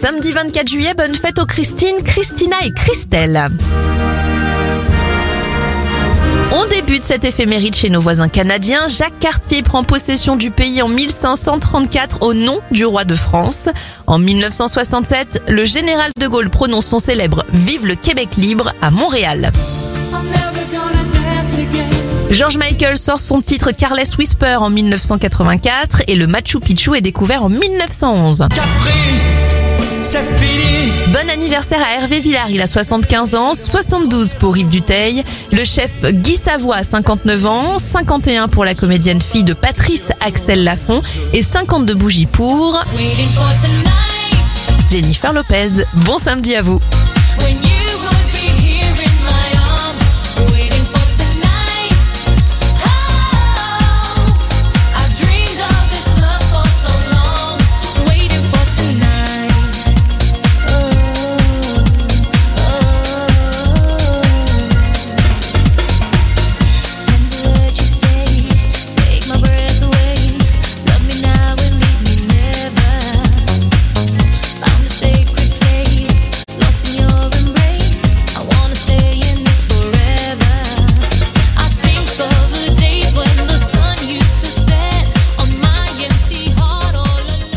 [0.00, 3.48] Samedi 24 juillet, bonne fête aux Christine, Christina et Christelle.
[6.52, 8.88] On débute cette éphéméride chez nos voisins canadiens.
[8.88, 13.68] Jacques Cartier prend possession du pays en 1534 au nom du roi de France.
[14.06, 19.52] En 1967, le général de Gaulle prononce son célèbre Vive le Québec libre à Montréal.
[22.30, 27.42] George Michael sort son titre Carless Whisper en 1984 et le Machu Picchu est découvert
[27.42, 28.48] en 1911.
[31.12, 35.90] Bon anniversaire à Hervé Villard, il a 75 ans, 72 pour Yves Duteil, le chef
[36.04, 41.42] Guy Savoie a 59 ans, 51 pour la comédienne fille de Patrice Axel Lafont et
[41.42, 42.80] 52 bougies pour
[44.88, 45.84] Jennifer Lopez.
[46.04, 46.80] Bon samedi à vous.